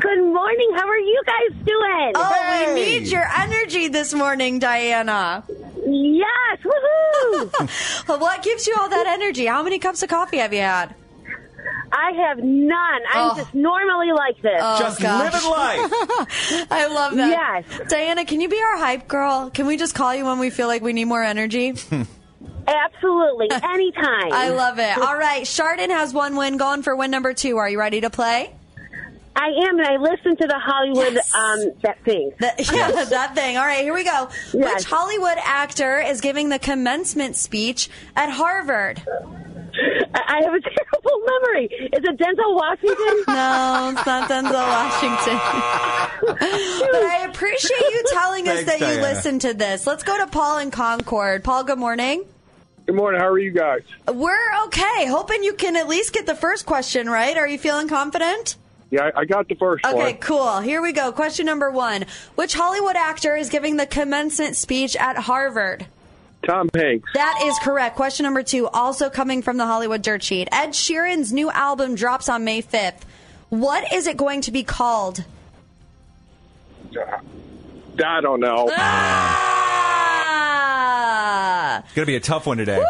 [0.00, 0.70] Good morning.
[0.76, 2.12] How are you guys doing?
[2.14, 2.74] Oh, Hey.
[2.74, 5.42] we need your energy this morning, Diana.
[5.84, 6.58] yes.
[6.64, 7.50] Woohoo!
[8.20, 9.46] what gives you all that energy?
[9.46, 10.94] How many cups of coffee have you had?
[11.96, 13.00] I have none.
[13.12, 13.34] I'm Oh.
[13.36, 14.58] just normally like this.
[14.60, 15.32] Oh, Just gosh.
[15.32, 16.66] living life.
[16.72, 17.64] I love that.
[17.70, 17.88] Yes.
[17.88, 19.48] Diana, can you be our hype girl?
[19.50, 21.74] Can we just call you when we feel like we need more energy?
[22.66, 23.48] Absolutely.
[23.52, 24.32] Anytime.
[24.32, 24.98] I love it.
[24.98, 27.58] All right, Chardon has one win going for win number two.
[27.58, 28.52] Are you ready to play?
[29.36, 31.34] I am, and I listen to the Hollywood Yes.
[31.34, 32.32] um that thing.
[32.38, 33.56] The- yeah, that thing.
[33.56, 34.28] All right, here we go.
[34.52, 34.74] Yes.
[34.74, 39.02] Which Hollywood actor is giving the commencement speech at Harvard?
[39.06, 40.60] I I have a
[41.04, 41.64] terrible memory.
[41.66, 43.24] Is it Denzel Washington?
[43.34, 45.38] No, it's not Denzel Washington.
[46.20, 49.02] but I appreciate you telling us Thanks, that you Diana.
[49.02, 49.86] listened to this.
[49.86, 51.42] Let's go to Paul in Concord.
[51.44, 52.24] Paul, good morning.
[52.86, 53.20] Good morning.
[53.20, 53.82] How are you guys?
[54.12, 55.06] We're okay.
[55.06, 57.36] Hoping you can at least get the first question right.
[57.36, 58.56] Are you feeling confident?
[58.90, 60.16] Yeah, I, I got the first Okay, one.
[60.18, 60.60] cool.
[60.60, 61.10] Here we go.
[61.10, 62.04] Question number one.
[62.36, 65.86] Which Hollywood actor is giving the commencement speech at Harvard?
[66.46, 67.10] Tom Hanks.
[67.14, 67.96] That is correct.
[67.96, 70.48] Question number two, also coming from the Hollywood Dirt Sheet.
[70.52, 73.00] Ed Sheeran's new album drops on May 5th.
[73.48, 75.24] What is it going to be called?
[78.04, 78.68] I don't know.
[78.76, 79.54] Ah!
[81.84, 82.78] It's going to be a tough one today.
[82.78, 82.84] Woo!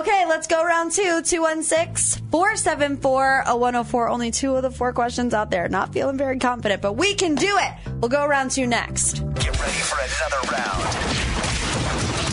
[0.00, 1.22] Okay, let's go round two.
[1.22, 4.08] 216 474 0104.
[4.08, 5.68] Only two of the four questions out there.
[5.68, 7.72] Not feeling very confident, but we can do it.
[8.00, 9.20] We'll go round two next.
[9.36, 11.05] Get ready for another round.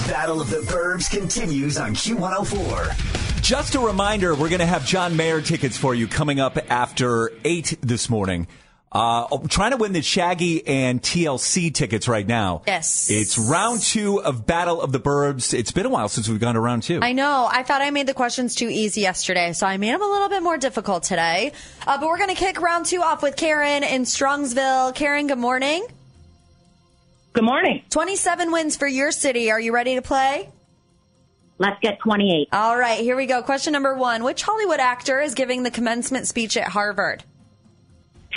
[0.07, 3.41] Battle of the Burbs continues on Q104.
[3.41, 7.31] Just a reminder, we're going to have John Mayer tickets for you coming up after
[7.45, 8.47] 8 this morning.
[8.91, 12.63] Uh, I'm trying to win the Shaggy and TLC tickets right now.
[12.67, 13.09] Yes.
[13.09, 15.53] It's round two of Battle of the Burbs.
[15.53, 16.99] It's been a while since we've gone to round two.
[17.01, 17.47] I know.
[17.49, 20.29] I thought I made the questions too easy yesterday, so I made them a little
[20.29, 21.53] bit more difficult today.
[21.87, 24.93] Uh, but we're going to kick round two off with Karen in Strongsville.
[24.95, 25.87] Karen, good morning.
[27.33, 27.83] Good morning.
[27.89, 29.49] 27 wins for your city.
[29.49, 30.49] Are you ready to play?
[31.57, 32.49] Let's get 28.
[32.51, 33.41] All right, here we go.
[33.41, 37.23] Question number one Which Hollywood actor is giving the commencement speech at Harvard?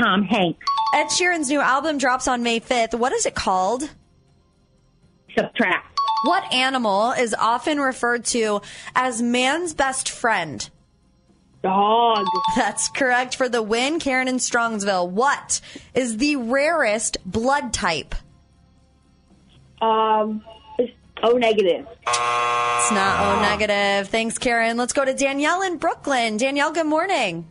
[0.01, 0.65] Tom Hanks.
[0.95, 2.99] Ed Sheeran's new album drops on May 5th.
[2.99, 3.91] What is it called?
[5.37, 5.99] Subtract.
[6.25, 8.63] What animal is often referred to
[8.95, 10.69] as man's best friend?
[11.63, 12.27] Dog.
[12.57, 15.11] That's correct for the win, Karen in Strongsville.
[15.11, 15.61] What
[15.93, 18.15] is the rarest blood type?
[19.81, 20.45] Um,
[20.79, 21.87] it's O negative.
[22.07, 24.09] It's not O negative.
[24.09, 24.77] Thanks, Karen.
[24.77, 26.37] Let's go to Danielle in Brooklyn.
[26.37, 27.47] Danielle, good morning.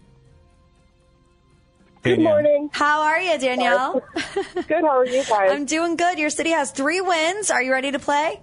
[2.03, 2.69] Good morning.
[2.71, 4.03] How are you, Danielle?
[4.53, 4.69] Good.
[4.69, 5.49] How are you guys?
[5.49, 6.19] I'm doing good.
[6.19, 7.49] Your city has three wins.
[7.49, 8.39] Are you ready to play?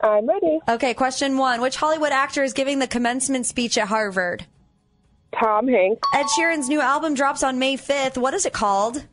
[0.00, 0.58] I'm ready.
[0.68, 1.60] Okay, question one.
[1.60, 4.46] Which Hollywood actor is giving the commencement speech at Harvard?
[5.38, 6.00] Tom Hanks.
[6.12, 8.18] Ed Sheeran's new album drops on May 5th.
[8.18, 9.06] What is it called?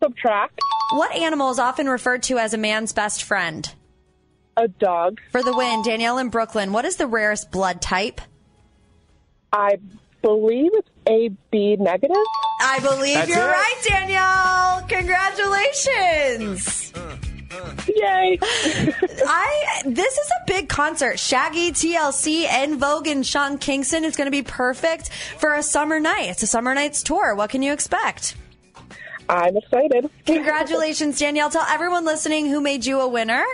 [0.00, 0.60] Subtract.
[0.92, 3.72] What animal is often referred to as a man's best friend?
[4.56, 5.20] A dog.
[5.32, 6.72] For the win, Danielle in Brooklyn.
[6.72, 8.20] What is the rarest blood type?
[9.52, 9.78] I
[10.22, 12.16] believe it's AB negative.
[12.60, 13.50] I believe That's you're it.
[13.50, 14.82] right, Danielle.
[14.88, 16.92] Congratulations.
[17.88, 18.38] Yay.
[18.42, 21.18] I this is a big concert.
[21.18, 26.00] Shaggy, TLC, En Vogue and Sean Kingston It's going to be perfect for a summer
[26.00, 26.30] night.
[26.30, 27.34] It's a summer nights tour.
[27.34, 28.36] What can you expect?
[29.28, 30.10] I'm excited.
[30.24, 31.50] Congratulations, Danielle.
[31.50, 33.44] Tell everyone listening who made you a winner.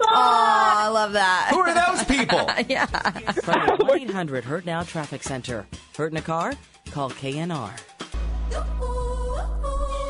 [0.00, 1.48] Oh, I love that.
[1.50, 2.38] Who are those people?
[2.68, 2.86] yeah.
[2.86, 5.66] From the 1 800 Hurt Now Traffic Center.
[5.96, 6.54] Hurt in a car?
[6.90, 7.70] Call KNR.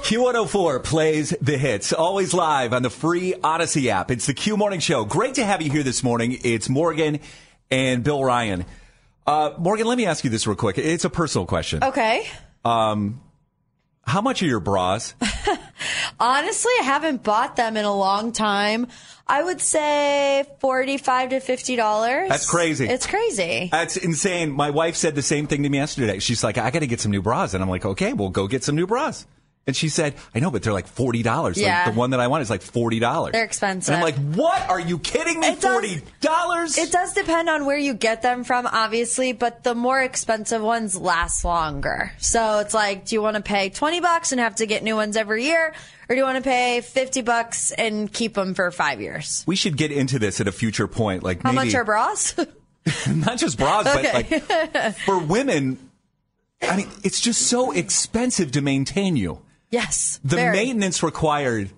[0.09, 4.11] Q104 plays the hits, always live on the free Audacy app.
[4.11, 5.04] It's the Q Morning Show.
[5.04, 6.38] Great to have you here this morning.
[6.44, 7.20] It's Morgan
[7.70, 8.64] and Bill Ryan.
[9.26, 10.78] Uh, Morgan, let me ask you this real quick.
[10.78, 11.85] It's a personal question.
[11.85, 12.26] Okay.
[12.64, 13.20] Um,
[14.09, 15.14] how much are your bras?
[16.21, 18.88] Honestly, I haven't bought them in a long time.
[19.27, 22.29] I would say forty-five to fifty dollars.
[22.29, 22.88] That's crazy.
[22.88, 23.68] It's crazy.
[23.71, 24.51] That's insane.
[24.51, 26.18] My wife said the same thing to me yesterday.
[26.18, 27.53] She's like, I got to get some new bras.
[27.55, 29.27] And I'm like, okay, we'll go get some new bras.
[29.68, 31.54] And she said, I know, but they're like $40.
[31.57, 31.85] Yeah.
[31.85, 33.33] Like the one that I want is like $40.
[33.33, 33.94] They're expensive.
[33.94, 34.68] And I'm like, what?
[34.70, 35.46] Are you kidding me?
[35.48, 36.78] It does- $40?
[36.78, 40.96] It does depend on where you get them from, obviously, but the more expensive ones
[40.96, 42.12] last longer.
[42.18, 44.96] So it's like, do you want to pay 20 bucks and have to get new
[44.96, 45.74] ones every year?
[46.09, 49.44] Or do you want to pay 50 bucks and keep them for five years?
[49.46, 51.22] We should get into this at a future point.
[51.22, 52.35] Like How maybe, much are bras?
[53.07, 54.40] not just bras, Okay.
[54.40, 55.76] but like for women,
[56.62, 59.42] I mean, it's just so expensive to maintain you.
[59.70, 60.20] Yes.
[60.24, 60.57] The very.
[60.57, 61.70] maintenance required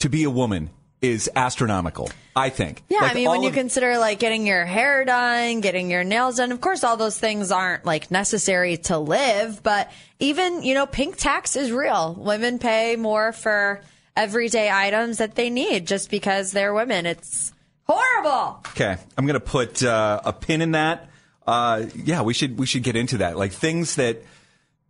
[0.00, 0.70] to be a woman
[1.02, 2.82] is astronomical, I think.
[2.88, 6.36] Yeah, Like, I mean, when you consider like getting your hair done, getting your nails
[6.36, 10.86] done, of course, all those things aren't like necessary to live, but even, you know,
[10.86, 12.14] pink tax is real.
[12.18, 13.82] Women pay more for
[14.16, 17.06] everyday items that they need just because they're women.
[17.06, 17.52] It's
[17.84, 18.60] horrible.
[18.68, 21.10] Okay, I'm going to put uh, a pin in that.
[21.46, 23.36] Uh, yeah, we should we should get into that.
[23.36, 24.22] Like things that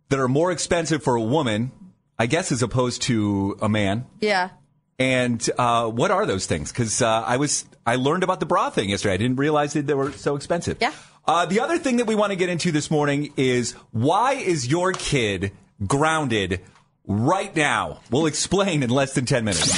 [0.09, 1.71] that are more expensive for a woman,
[2.19, 4.05] I guess, as opposed to a man.
[4.19, 4.49] Yeah.
[4.99, 6.71] And uh, what are those things?
[6.71, 9.13] Because uh, I was I learned about the bra thing yesterday.
[9.13, 10.77] I didn't realize that they were so expensive.
[10.81, 10.91] Yeah.
[11.25, 14.67] Uh, the other thing that we want to get into this morning is why is
[14.67, 15.51] your kid
[15.85, 16.61] grounded
[17.05, 17.99] right now?
[18.09, 19.71] We'll explain in less than ten minutes.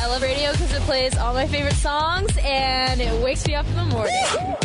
[0.00, 3.66] I love radio because it plays all my favorite songs and it wakes me up
[3.68, 4.56] in the morning.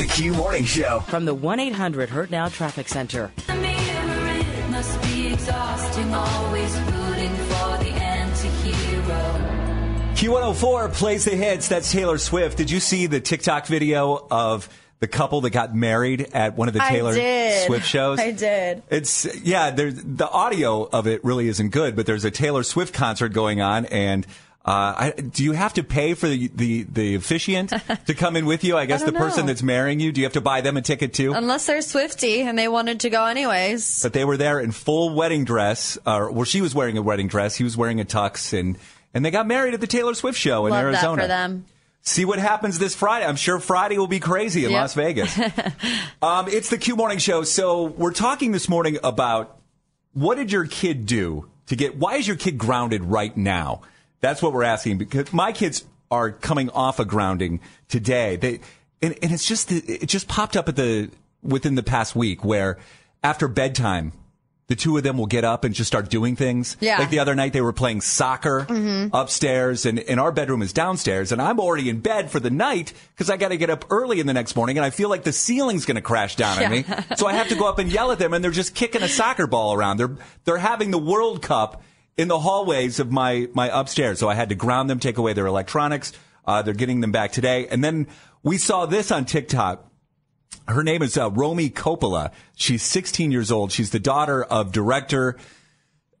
[0.00, 1.00] The Q Morning Show.
[1.08, 3.30] From the 1 800 Hurt Now Traffic Center.
[4.70, 9.34] Must be exhausting, always rooting for the anti-hero.
[10.14, 11.68] Q104 plays the hits.
[11.68, 12.56] That's Taylor Swift.
[12.56, 16.74] Did you see the TikTok video of the couple that got married at one of
[16.74, 17.12] the Taylor
[17.66, 18.18] Swift shows?
[18.18, 18.82] I did.
[18.88, 19.70] It's yeah.
[19.70, 23.60] There's the audio of it really isn't good, but there's a Taylor Swift concert going
[23.60, 24.26] on, and
[24.62, 27.72] uh, I, do you have to pay for the the, the officiant
[28.06, 28.76] to come in with you?
[28.76, 29.46] I guess I the person know.
[29.48, 30.12] that's marrying you.
[30.12, 31.32] Do you have to buy them a ticket too?
[31.32, 34.02] Unless they're Swiftie and they wanted to go anyways.
[34.02, 37.26] but they were there in full wedding dress, or well, she was wearing a wedding
[37.26, 37.56] dress.
[37.56, 38.76] He was wearing a tux, and
[39.14, 41.16] and they got married at the Taylor Swift show in Love Arizona.
[41.16, 41.64] that for them.
[42.02, 43.26] See what happens this Friday.
[43.26, 44.80] I'm sure Friday will be crazy in Yep.
[44.80, 45.38] Las Vegas.
[46.22, 47.42] um, it's the Q Morning Show.
[47.44, 49.58] So we're talking this morning about
[50.12, 51.96] what did your kid do to get.
[51.96, 53.82] Why is your kid grounded right now?
[54.20, 58.36] That's what we're asking because my kids are coming off a grounding today.
[58.36, 58.60] They
[59.02, 61.10] and, and it's just it just popped up at the
[61.42, 62.78] within the past week where
[63.22, 64.12] after bedtime.
[64.66, 66.76] The two of them will get up and just start doing things.
[66.78, 66.98] Yeah.
[67.00, 69.10] Like the other night, they were playing soccer Mhm.
[69.12, 72.92] upstairs, and, and our bedroom is downstairs, and I'm already in bed for the night
[73.12, 75.24] because I got to get up early in the next morning, and I feel like
[75.24, 76.84] the ceiling's going to crash down on me.
[77.16, 79.08] So I have to go up and yell at them, and they're just kicking a
[79.08, 79.96] soccer ball around.
[79.96, 81.82] They're they're having the World Cup
[82.16, 84.18] in the hallways of my my upstairs.
[84.18, 86.12] So I had to ground them, take away their electronics.
[86.46, 88.06] Uh, they're getting them back today, and then
[88.42, 89.86] we saw this on TikTok.
[90.66, 92.32] Her name is uh, Romy Coppola.
[92.56, 93.72] She's 16 years old.
[93.72, 95.36] She's the daughter of director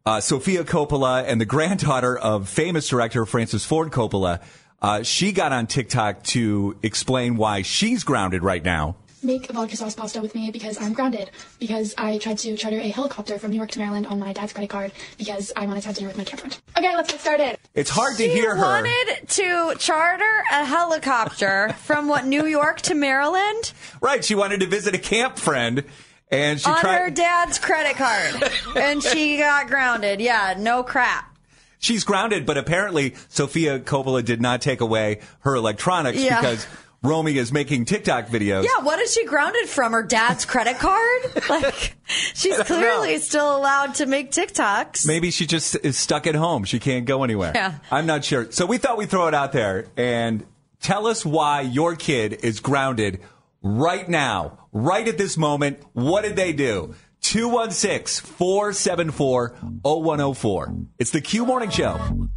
[0.06, 4.42] uh, Sofia Coppola and the granddaughter of famous director Francis Ford Coppola.
[4.80, 8.96] Uh, she got on TikTok to explain why she's grounded right now.
[9.22, 11.30] Make vodka sauce pasta with me because I'm grounded.
[11.58, 14.52] Because I tried to charter a helicopter from New York to Maryland on my dad's
[14.54, 16.58] credit card because I wanted to have dinner with my camp friend.
[16.78, 17.58] Okay, let's get started.
[17.74, 18.62] It's hard to She hear her.
[18.62, 24.66] wanted to charter a helicopter from what New York to Maryland Right, she wanted to
[24.66, 25.84] visit a camp friend,
[26.30, 26.98] and she on tried.
[27.00, 30.20] her dad's credit card, and she got grounded.
[30.20, 31.36] Yeah, no crap.
[31.78, 36.40] She's grounded, but apparently Sofia Coppola did not take away her electronics Yeah.
[36.40, 36.66] because
[37.02, 38.64] Romy is making TikTok videos.
[38.64, 39.92] Yeah, what is she grounded from?
[39.92, 41.22] Her dad's credit card?
[41.48, 41.96] Like,
[42.34, 45.04] she's clearly still allowed to make TikToks.
[45.06, 46.62] Maybe she just is stuck at home.
[46.64, 47.52] She can't go anywhere.
[47.54, 47.78] Yeah.
[47.90, 48.52] I'm not sure.
[48.52, 50.46] So we thought we'd throw it out there and
[50.80, 53.20] tell us why your kid is grounded
[53.62, 55.80] right now, right at this moment.
[55.92, 56.94] What did they do?
[57.22, 60.74] 216 474 0104.
[60.98, 62.28] It's the Q Morning Show.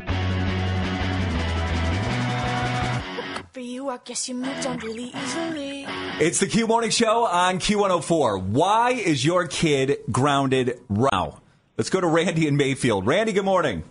[3.93, 5.85] I guess you moved on really easily.
[6.19, 8.41] It's the Q Morning Show on Q104.
[8.41, 11.43] Why is your kid grounded right now?
[11.77, 13.05] Let's go to Randy in Mayfield.
[13.05, 13.83] Randy, good morning.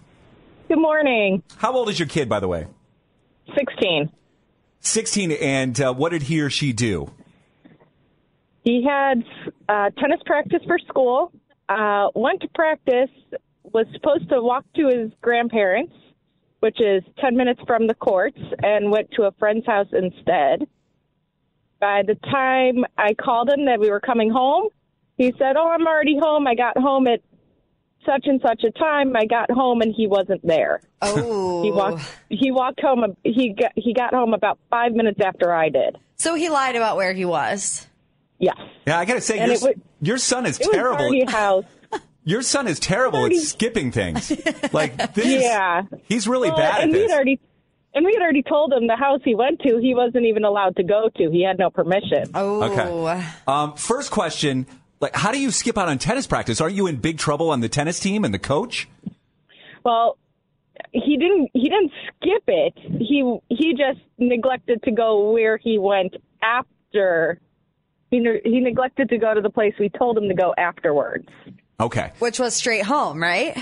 [0.67, 1.45] Good morning.
[1.57, 2.67] How old is your kid, by the way?
[3.57, 4.11] 16.
[4.81, 7.09] 16, and uh, what did he or she do?
[8.65, 9.23] He had
[9.69, 11.31] uh, tennis practice for school,
[11.69, 13.11] uh, went to practice,
[13.73, 15.95] was supposed to walk to his grandparents,
[16.63, 20.65] which is 10 minutes from the courts, and went to a friend's house instead.
[21.81, 24.69] By the time I called him that we were coming home,
[25.19, 26.47] he said, Oh, I'm already home.
[26.47, 27.21] I got home at
[28.07, 29.17] such and such a time.
[29.17, 30.81] I got home and he wasn't there.
[31.01, 31.65] Oh.
[31.65, 32.05] He walked.
[32.29, 33.17] He walked home.
[33.25, 33.73] He got.
[33.75, 35.99] He got home about five minutes after I did.
[36.15, 37.89] So he lied about where he was.
[38.39, 38.57] Yes.
[38.87, 40.99] Yeah, I got to say, your, was- your son is terrible.
[40.99, 41.65] party house.
[42.25, 44.31] Your son is terrible at skipping things.
[44.73, 45.83] Like, this Yeah.
[46.05, 47.11] he's really Well, bad at and we this.
[47.11, 47.41] had already.
[47.95, 50.77] And we had already told him the house he went to, he wasn't even allowed
[50.77, 51.31] to go to.
[51.31, 52.25] He had no permission.
[52.35, 52.63] Oh.
[52.63, 53.27] Okay.
[53.47, 54.67] Um, first question,
[55.01, 56.59] like, how do you skip out on tennis practice?
[56.63, 58.89] Aren't you in big trouble on the tennis team and the coach?
[59.85, 60.17] Well,
[60.93, 61.51] he didn't.
[61.53, 62.73] He didn't skip it.
[62.99, 67.39] He he just neglected to go where he went after.
[68.11, 71.29] He he neglected to go to the place we told him to go afterwards.
[71.83, 72.13] Okay.
[72.21, 73.57] Which was straight home, right?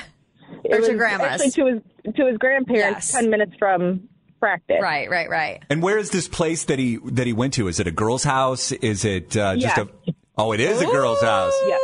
[0.65, 1.41] It Or to was grandma's.
[1.43, 1.67] Actually, to
[2.05, 3.13] his to his grandparents, Yes.
[3.13, 4.79] ten minutes from practice.
[4.83, 5.63] Right, right, right.
[5.71, 7.69] And where is this place that he that he went to?
[7.69, 8.73] Is it a girl's house?
[8.73, 9.85] Is it uh, just Yeah.
[10.09, 10.13] a?
[10.39, 11.53] Oh, it is a girl's house.
[11.67, 11.77] Yeah.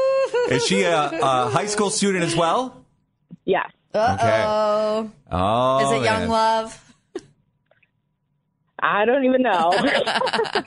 [0.57, 2.85] Is she a, a high school student as well?
[3.45, 3.65] Yeah.
[3.95, 5.11] Uh oh.
[5.31, 6.29] Oh, Is it young man.
[6.29, 6.83] love?
[8.79, 9.73] I don't even know.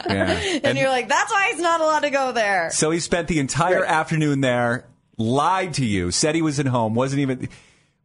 [0.09, 0.59] Yeah.
[0.63, 2.69] And, you're like, that's why he's not allowed to go there.
[2.71, 4.87] So he spent the entire afternoon there,
[5.19, 7.47] lied to you, said he was at home, wasn't even.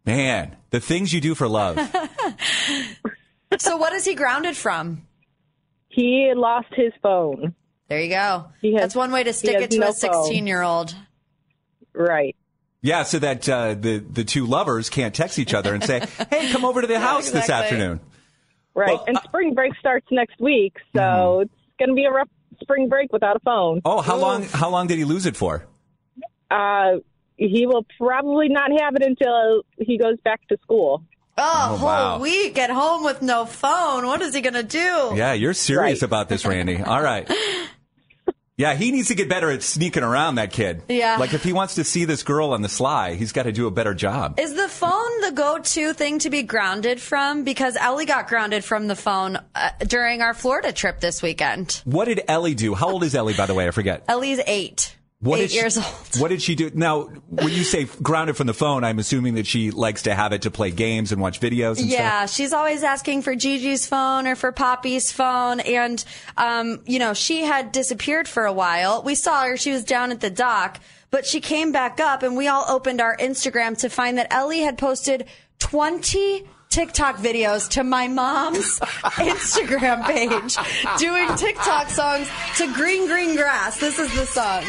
[0.04, 1.78] Man, the things you do for love.
[3.58, 5.06] so what is he grounded from?
[5.94, 7.54] he lost his phone.
[7.88, 8.46] There you go.
[8.60, 10.94] He has- That's one way to stick it to no a 16 year old.
[11.92, 12.36] Right.
[12.82, 16.00] Yeah, so that uh, the the two lovers can't text each other and say,
[16.30, 17.78] "Hey, come over to the house this exactly.
[17.78, 18.00] afternoon."
[18.74, 18.98] Right.
[19.06, 22.28] and spring break starts next week, so it's going to be a rough
[22.60, 23.80] spring break without a phone.
[23.86, 24.42] Oh, how long?
[24.42, 25.66] How long did he lose it for?
[26.50, 26.98] Uh,
[27.36, 31.02] he will probably not have it until he goes back to school.
[31.36, 31.42] Oh,
[31.72, 32.18] Oh, whole wow.
[32.20, 34.06] week at home with no phone.
[34.06, 35.12] What is he going to do?
[35.16, 36.80] Yeah, you're serious about this, Randy.
[36.80, 37.28] All right.
[38.56, 40.82] Yeah, he needs to get better at sneaking around that kid.
[40.88, 41.16] Yeah.
[41.18, 43.66] Like if he wants to see this girl on the sly, he's got to do
[43.66, 44.38] a better job.
[44.38, 47.42] Is the phone the go-to thing to be grounded from?
[47.42, 51.82] Because Ellie got grounded from the phone uh, during our Florida trip this weekend.
[51.84, 52.74] What did Ellie do?
[52.74, 53.66] How old is Ellie, by the way?
[53.66, 54.04] I forget.
[54.06, 54.94] Ellie's eight.
[55.24, 55.86] What eight did she- years old.
[56.18, 56.70] What did she do?
[56.74, 60.32] Now, when you say grounded from the phone, I'm assuming that she likes to have
[60.32, 61.90] it to play games and watch videos and stuff.
[61.90, 65.60] Yeah, she's always asking for Gigi's phone or for Poppy's phone.
[65.60, 66.04] And,
[66.36, 69.02] um, you know, she had disappeared for a while.
[69.02, 69.56] We saw her.
[69.56, 70.78] She was down at the dock.
[71.10, 74.62] but she came back up and we all opened our Instagram to find that Ellie
[74.62, 75.26] had posted
[75.60, 76.44] 20
[76.74, 80.56] TikTok videos to my mom's Instagram page
[80.98, 83.78] doing TikTok songs to Green Green Grass.
[83.78, 84.64] This is the song.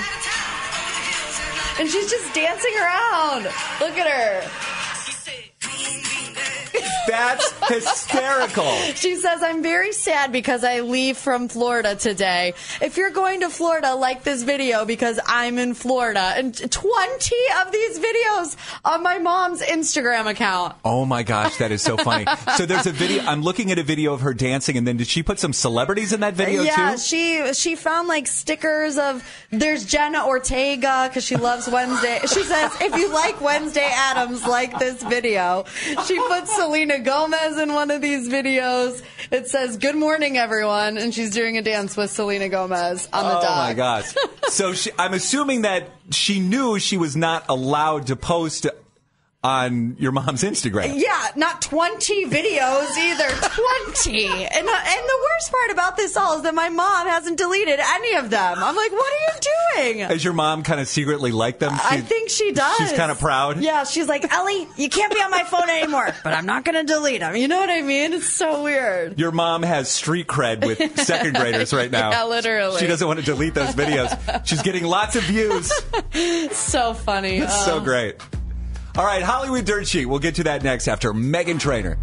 [1.79, 3.45] And she's just dancing around.
[3.79, 4.47] Look at her.
[7.07, 8.71] That's hysterical.
[8.95, 12.53] She says, I'm very sad because I leave from Florida today.
[12.81, 16.33] If you're going to Florida, like this video because I'm in Florida.
[16.35, 20.75] And 20 of these videos on my mom's Instagram account.
[20.83, 22.25] Oh my gosh, that is so funny.
[22.57, 23.23] so there's a video.
[23.23, 26.13] I'm looking at a video of her dancing, and then did she put some celebrities
[26.13, 26.67] in that video too?
[26.67, 26.97] yeah, too?
[26.97, 32.19] she she found like stickers of there's Jenna Ortega because she loves Wednesday.
[32.21, 35.65] She says if you like Wednesday Addams, like this video.
[36.05, 39.01] She put Selena Gomez in one of these videos.
[39.31, 43.37] It says "Good morning, everyone," and she's doing a dance with Selena Gomez on the
[43.37, 43.57] oh dock.
[43.57, 44.13] my gosh.
[44.49, 48.67] so she, I'm assuming that she knew she was not allowed to post
[49.45, 50.99] on your mom's Instagram.
[50.99, 53.29] Yeah, not 20 videos either.
[53.93, 54.25] 20.
[54.25, 57.79] And, uh, and the worst part about this all is that my mom hasn't deleted
[57.79, 58.57] any of them.
[58.57, 59.17] I'm like, what are
[59.83, 60.07] you doing?
[60.07, 61.73] Does your mom kind of secretly like them?
[61.75, 62.75] I think she does.
[62.77, 63.61] She's kind of proud.
[63.61, 66.83] Yeah, she's like, Ellie, you can't be on my phone anymore, but I'm not going
[66.83, 67.35] to delete them.
[67.35, 68.13] You know what I mean?
[68.13, 69.19] It's so weird.
[69.19, 72.09] Your mom has street cred with second graders right now.
[72.09, 72.79] Yeah, literally.
[72.79, 74.45] She doesn't want to delete those videos.
[74.47, 75.71] She's getting lots of views.
[76.51, 77.37] so funny.
[77.37, 77.79] It's so Oh.
[77.81, 78.15] great.
[78.97, 80.05] All right, Hollywood Dirt Sheet.
[80.05, 81.97] We'll get to that next after Meghan Trainor.